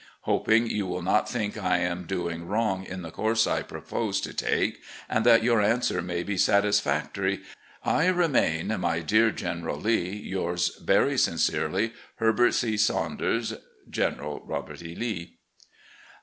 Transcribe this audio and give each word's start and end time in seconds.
"Hoping 0.21 0.65
you 0.65 0.87
will 0.87 1.03
not 1.03 1.29
think 1.29 1.55
I 1.59 1.77
am 1.77 2.05
doing 2.05 2.47
wrong 2.47 2.83
in 2.87 3.03
the 3.03 3.11
course 3.11 3.45
I 3.45 3.61
propose 3.61 4.19
to 4.21 4.33
take, 4.33 4.81
and 5.07 5.23
that 5.27 5.43
your 5.43 5.61
answer 5.61 6.01
may 6.01 6.23
be 6.23 6.37
satisfactory, 6.37 7.41
I 7.85 8.07
remain, 8.07 8.75
my 8.81 9.01
dear 9.01 9.29
General 9.29 9.77
Lee, 9.79 10.17
"Yours 10.17 10.75
very 10.77 11.19
sincerely, 11.19 11.93
Herbert 12.15 12.53
C. 12.55 12.77
Saunders. 12.77 13.53
"General 13.91 14.41
Robert 14.43 14.81
E. 14.81 14.95
Lee." 14.95 15.37